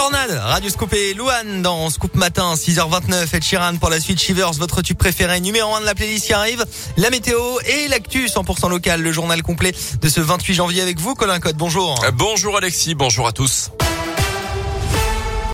[0.00, 4.52] Tornade, Radio Scoop et Louane dans Scoop Matin, 6h29, et Chiran pour la suite Shivers,
[4.52, 6.64] votre tube préféré, numéro 1 de la playlist qui arrive,
[6.96, 11.14] la météo et l'actu 100% local, le journal complet de ce 28 janvier avec vous,
[11.14, 12.02] Colin Code, bonjour.
[12.02, 13.72] Euh, bonjour Alexis, bonjour à tous.